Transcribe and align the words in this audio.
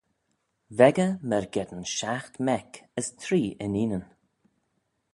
V'echey 0.77 1.11
myrgeddin 1.29 1.85
shiaght 1.95 2.35
mec, 2.45 2.69
as 2.99 3.07
three 3.21 3.47
inneenyn. 3.63 4.05